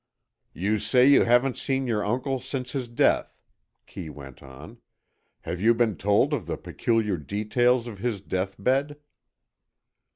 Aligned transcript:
"You 0.55 0.79
say 0.79 1.07
you 1.07 1.25
haven't 1.25 1.57
seen 1.57 1.85
your 1.85 2.03
uncle 2.03 2.39
since 2.39 2.71
his 2.71 2.87
death," 2.87 3.39
Kee 3.85 4.09
went 4.09 4.41
on. 4.41 4.79
"Have 5.41 5.61
you 5.61 5.75
been 5.75 5.95
told 5.95 6.33
of 6.33 6.47
the 6.47 6.57
peculiar 6.57 7.17
details 7.17 7.85
of 7.85 7.99
his 7.99 8.19
deathbed?" 8.19 8.97